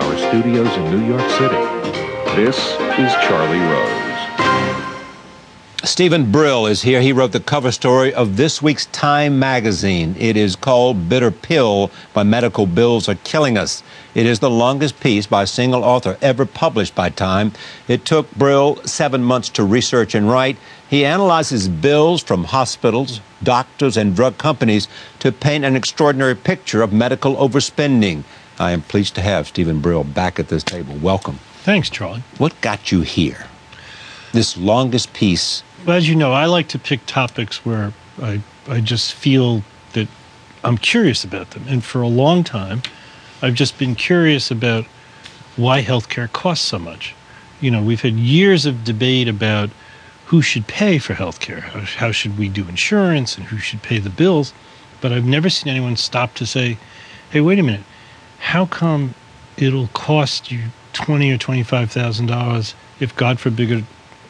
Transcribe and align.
studios 0.00 0.74
in 0.78 0.90
New 0.90 1.06
York 1.06 1.28
City. 1.32 1.54
This 2.34 2.56
is 2.98 3.12
Charlie 3.26 3.58
Rose. 3.58 4.12
Steven 5.84 6.32
Brill 6.32 6.66
is 6.66 6.80
here. 6.80 7.02
He 7.02 7.12
wrote 7.12 7.32
the 7.32 7.40
cover 7.40 7.70
story 7.70 8.14
of 8.14 8.38
this 8.38 8.62
week's 8.62 8.86
Time 8.86 9.38
magazine. 9.38 10.16
It 10.18 10.38
is 10.38 10.56
called 10.56 11.10
Bitter 11.10 11.30
Pill 11.30 11.90
Why 12.14 12.22
Medical 12.22 12.64
Bills 12.64 13.10
Are 13.10 13.16
Killing 13.16 13.58
Us. 13.58 13.82
It 14.14 14.24
is 14.24 14.38
the 14.38 14.48
longest 14.48 14.98
piece 15.00 15.26
by 15.26 15.42
a 15.42 15.46
single 15.46 15.84
author 15.84 16.16
ever 16.22 16.46
published 16.46 16.94
by 16.94 17.10
Time. 17.10 17.52
It 17.86 18.06
took 18.06 18.32
Brill 18.32 18.76
seven 18.86 19.22
months 19.22 19.50
to 19.50 19.62
research 19.62 20.14
and 20.14 20.30
write. 20.30 20.56
He 20.88 21.04
analyzes 21.04 21.68
bills 21.68 22.22
from 22.22 22.44
hospitals, 22.44 23.20
doctors, 23.42 23.98
and 23.98 24.16
drug 24.16 24.38
companies 24.38 24.88
to 25.18 25.32
paint 25.32 25.66
an 25.66 25.76
extraordinary 25.76 26.34
picture 26.34 26.80
of 26.80 26.94
medical 26.94 27.36
overspending. 27.36 28.24
I 28.58 28.72
am 28.72 28.82
pleased 28.82 29.14
to 29.16 29.22
have 29.22 29.48
Steven 29.48 29.80
Brill 29.80 30.04
back 30.04 30.38
at 30.38 30.48
this 30.48 30.62
table. 30.62 30.94
Welcome. 30.96 31.38
Thanks, 31.62 31.90
Charlie. 31.90 32.22
What 32.38 32.60
got 32.60 32.92
you 32.92 33.00
here? 33.00 33.46
This 34.32 34.56
longest 34.56 35.12
piece 35.12 35.62
well, 35.84 35.96
as 35.96 36.08
you 36.08 36.14
know, 36.14 36.32
I 36.32 36.46
like 36.46 36.68
to 36.68 36.78
pick 36.78 37.04
topics 37.06 37.66
where 37.66 37.92
I, 38.22 38.40
I 38.68 38.80
just 38.80 39.14
feel 39.14 39.62
that 39.94 40.06
I'm 40.62 40.78
curious 40.78 41.24
about 41.24 41.50
them. 41.50 41.64
And 41.66 41.82
for 41.82 42.02
a 42.02 42.08
long 42.08 42.44
time, 42.44 42.82
I've 43.40 43.54
just 43.54 43.78
been 43.78 43.96
curious 43.96 44.50
about 44.50 44.84
why 45.56 45.82
healthcare 45.82 46.32
costs 46.32 46.64
so 46.64 46.78
much. 46.78 47.16
You 47.60 47.72
know, 47.72 47.82
we've 47.82 48.00
had 48.00 48.14
years 48.14 48.64
of 48.64 48.84
debate 48.84 49.26
about 49.26 49.70
who 50.26 50.40
should 50.40 50.68
pay 50.68 50.98
for 50.98 51.14
healthcare, 51.14 51.60
how, 51.60 51.80
how 51.80 52.12
should 52.12 52.38
we 52.38 52.48
do 52.48 52.68
insurance, 52.68 53.36
and 53.36 53.46
who 53.46 53.58
should 53.58 53.82
pay 53.82 53.98
the 53.98 54.08
bills. 54.08 54.54
But 55.00 55.12
I've 55.12 55.24
never 55.24 55.50
seen 55.50 55.70
anyone 55.70 55.96
stop 55.96 56.34
to 56.34 56.46
say, 56.46 56.78
hey, 57.30 57.40
wait 57.40 57.58
a 57.58 57.62
minute, 57.64 57.82
how 58.42 58.66
come 58.66 59.14
it'll 59.56 59.88
cost 59.88 60.50
you 60.50 60.60
twenty 60.92 61.30
or 61.30 61.38
twenty-five 61.38 61.90
thousand 61.90 62.26
dollars 62.26 62.74
if, 63.00 63.14
God 63.16 63.38
forbid, 63.40 63.84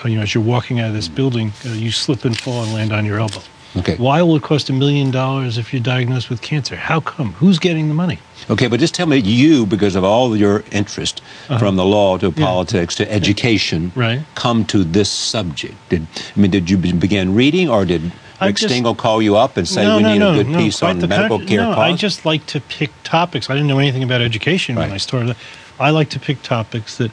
uh, 0.05 0.08
you 0.08 0.16
know, 0.16 0.22
as 0.22 0.34
you're 0.34 0.44
walking 0.44 0.80
out 0.80 0.88
of 0.88 0.94
this 0.94 1.08
building, 1.08 1.52
uh, 1.66 1.70
you 1.70 1.91
slip 1.91 2.24
and 2.24 2.38
fall 2.38 2.62
and 2.62 2.72
land 2.72 2.92
on 2.92 3.05
your 3.05 3.18
elbow. 3.18 3.42
Okay. 3.74 3.96
Why 3.96 4.20
will 4.20 4.36
it 4.36 4.42
cost 4.42 4.68
a 4.68 4.72
million 4.72 5.10
dollars 5.10 5.56
if 5.56 5.72
you're 5.72 5.83
diagnosed 5.83 6.28
with 6.28 6.42
cancer? 6.42 6.77
How 6.77 7.00
come? 7.00 7.33
Who's 7.34 7.58
getting 7.58 7.88
the 7.88 7.94
money? 7.94 8.18
Okay, 8.50 8.68
but 8.68 8.80
just 8.80 8.94
tell 8.94 9.06
me, 9.06 9.16
you, 9.16 9.64
because 9.64 9.96
of 9.96 10.05
all 10.05 10.36
your 10.36 10.62
interest 10.72 11.22
uh-huh. 11.48 11.58
from 11.58 11.77
the 11.77 11.84
law 11.84 12.18
to 12.18 12.27
yeah. 12.28 12.44
politics 12.44 12.94
to 12.96 13.10
education, 13.10 13.90
right. 13.94 14.20
come 14.34 14.66
to 14.66 14.84
this 14.84 15.10
subject? 15.10 15.74
Did 15.88 16.06
I 16.36 16.40
mean, 16.40 16.50
did 16.50 16.68
you 16.68 16.77
begin 16.77 17.34
reading, 17.34 17.70
or 17.70 17.86
did 17.86 18.12
Just, 18.50 18.72
Stengel 18.72 18.94
call 18.94 19.22
you 19.22 19.36
up 19.36 19.56
and 19.56 19.68
say 19.68 19.84
no, 19.84 19.98
we 19.98 20.02
no, 20.02 20.12
need 20.12 20.18
no, 20.18 20.40
a 20.40 20.44
good 20.44 20.56
piece 20.56 20.82
on 20.82 20.98
medical 20.98 21.38
con- 21.38 21.46
care 21.46 21.60
no? 21.60 21.72
I 21.72 21.94
just 21.94 22.24
like 22.24 22.44
to 22.46 22.60
pick 22.60 22.90
topics. 23.04 23.48
I 23.48 23.54
didn't 23.54 23.68
know 23.68 23.78
anything 23.78 24.02
about 24.02 24.20
education 24.20 24.76
right. 24.76 24.86
when 24.86 24.92
I 24.92 24.96
started. 24.96 25.36
I 25.78 25.90
like 25.90 26.10
to 26.10 26.20
pick 26.20 26.42
topics 26.42 26.98
that 26.98 27.10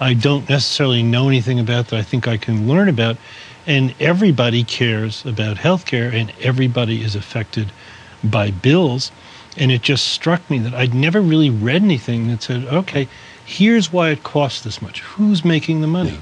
I 0.00 0.14
don't 0.14 0.48
necessarily 0.48 1.02
know 1.02 1.28
anything 1.28 1.60
about 1.60 1.88
that 1.88 1.98
I 1.98 2.02
think 2.02 2.26
I 2.26 2.36
can 2.36 2.66
learn 2.66 2.88
about. 2.88 3.16
And 3.66 3.94
everybody 4.00 4.64
cares 4.64 5.24
about 5.26 5.58
healthcare 5.58 6.12
and 6.12 6.32
everybody 6.40 7.02
is 7.02 7.14
affected 7.14 7.70
by 8.24 8.50
bills. 8.50 9.12
And 9.56 9.70
it 9.70 9.82
just 9.82 10.08
struck 10.08 10.48
me 10.48 10.58
that 10.60 10.74
I'd 10.74 10.94
never 10.94 11.20
really 11.20 11.50
read 11.50 11.82
anything 11.82 12.28
that 12.28 12.42
said, 12.42 12.64
okay, 12.64 13.08
here's 13.44 13.92
why 13.92 14.10
it 14.10 14.22
costs 14.22 14.62
this 14.62 14.80
much. 14.80 15.00
Who's 15.00 15.44
making 15.44 15.82
the 15.82 15.86
money? 15.86 16.12
Yeah. 16.12 16.20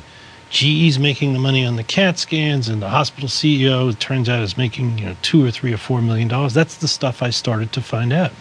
GE's 0.51 0.99
making 0.99 1.35
the 1.35 1.39
money 1.39 1.65
on 1.67 1.77
the 1.77 1.85
CAT 1.85 2.19
scans, 2.19 2.69
and 2.69 2.81
the 2.81 2.89
hospital 2.89 3.29
CEO, 3.29 3.91
it 3.93 4.01
turns 4.01 4.29
out, 4.29 4.43
is 4.43 4.57
making 4.57 4.99
you 4.99 5.07
know 5.07 5.17
two 5.23 5.45
or 5.45 5.51
three 5.51 5.73
or 5.73 5.77
four 5.77 6.01
million 6.01 6.29
dollars. 6.29 6.55
That's 6.55 6.77
the 6.77 6.89
stuff 6.89 7.23
I 7.23 7.31
started 7.31 7.73
to 7.73 7.83
find 7.83 8.13
out. 8.13 8.33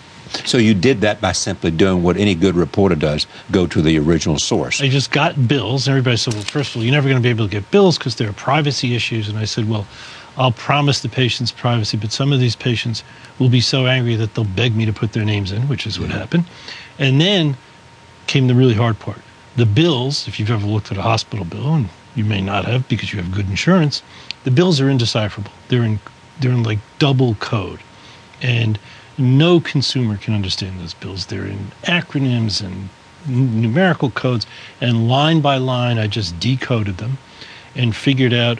So 0.45 0.57
you 0.57 0.73
did 0.73 1.01
that 1.01 1.21
by 1.21 1.31
simply 1.31 1.71
doing 1.71 2.03
what 2.03 2.17
any 2.17 2.35
good 2.35 2.55
reporter 2.55 2.95
does 2.95 3.27
go 3.51 3.67
to 3.67 3.81
the 3.81 3.97
original 3.99 4.37
source. 4.39 4.81
I 4.81 4.89
just 4.89 5.11
got 5.11 5.47
bills. 5.47 5.87
and 5.87 5.93
Everybody 5.93 6.17
said, 6.17 6.33
well, 6.33 6.43
first 6.43 6.71
of 6.71 6.77
all, 6.77 6.83
you're 6.83 6.93
never 6.93 7.07
going 7.07 7.21
to 7.21 7.23
be 7.23 7.29
able 7.29 7.47
to 7.47 7.51
get 7.51 7.69
bills 7.71 7.97
because 7.97 8.15
there 8.15 8.29
are 8.29 8.33
privacy 8.33 8.95
issues. 8.95 9.29
And 9.29 9.37
I 9.37 9.45
said, 9.45 9.69
well, 9.69 9.87
I'll 10.37 10.51
promise 10.51 11.01
the 11.01 11.09
patients 11.09 11.51
privacy, 11.51 11.97
but 11.97 12.11
some 12.11 12.31
of 12.31 12.39
these 12.39 12.55
patients 12.55 13.03
will 13.39 13.49
be 13.49 13.61
so 13.61 13.87
angry 13.87 14.15
that 14.15 14.35
they'll 14.35 14.45
beg 14.45 14.75
me 14.75 14.85
to 14.85 14.93
put 14.93 15.13
their 15.13 15.25
names 15.25 15.51
in, 15.51 15.67
which 15.67 15.87
is 15.87 15.99
what 15.99 16.09
yeah. 16.09 16.17
happened. 16.17 16.45
And 16.99 17.19
then 17.19 17.57
came 18.27 18.47
the 18.47 18.55
really 18.55 18.75
hard 18.75 18.99
part. 18.99 19.21
The 19.55 19.65
bills, 19.65 20.27
if 20.27 20.39
you've 20.39 20.51
ever 20.51 20.65
looked 20.65 20.91
at 20.91 20.97
a 20.97 21.01
hospital 21.01 21.45
bill, 21.45 21.73
and 21.73 21.89
you 22.17 22.25
may 22.25 22.41
not 22.41 22.65
have 22.65 22.87
because 22.89 23.13
you 23.13 23.21
have 23.21 23.31
good 23.31 23.49
insurance, 23.49 24.01
the 24.43 24.51
bills 24.51 24.81
are 24.81 24.89
indecipherable. 24.89 25.51
They're 25.69 25.83
in 25.83 25.99
they're 26.39 26.51
in 26.51 26.63
like 26.63 26.79
double 26.99 27.35
code. 27.35 27.79
And 28.41 28.77
no 29.17 29.59
consumer 29.59 30.17
can 30.17 30.33
understand 30.33 30.79
those 30.79 30.93
bills. 30.93 31.25
They're 31.25 31.45
in 31.45 31.71
acronyms 31.83 32.63
and 32.63 32.89
numerical 33.27 34.11
codes, 34.11 34.45
and 34.79 35.07
line 35.07 35.41
by 35.41 35.57
line, 35.57 35.97
I 35.97 36.07
just 36.07 36.39
decoded 36.39 36.97
them 36.97 37.17
and 37.75 37.95
figured 37.95 38.33
out 38.33 38.59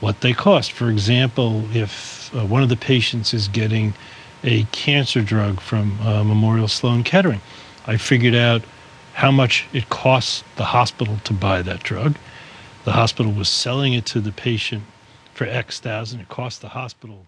what 0.00 0.20
they 0.20 0.32
cost. 0.32 0.72
For 0.72 0.88
example, 0.90 1.64
if 1.74 2.34
uh, 2.34 2.46
one 2.46 2.62
of 2.62 2.68
the 2.68 2.76
patients 2.76 3.34
is 3.34 3.48
getting 3.48 3.94
a 4.44 4.64
cancer 4.64 5.22
drug 5.22 5.60
from 5.60 6.00
uh, 6.00 6.22
Memorial 6.24 6.68
Sloan 6.68 7.02
Kettering, 7.02 7.40
I 7.86 7.96
figured 7.96 8.34
out 8.34 8.62
how 9.14 9.30
much 9.30 9.66
it 9.72 9.88
costs 9.88 10.44
the 10.56 10.64
hospital 10.64 11.18
to 11.24 11.32
buy 11.32 11.62
that 11.62 11.82
drug. 11.82 12.16
The 12.88 12.94
hospital 12.94 13.32
was 13.32 13.50
selling 13.50 13.92
it 13.92 14.06
to 14.06 14.18
the 14.18 14.32
patient 14.32 14.82
for 15.34 15.44
X 15.46 15.78
thousand. 15.78 16.20
It 16.20 16.30
cost 16.30 16.62
the 16.62 16.70
hospital 16.70 17.26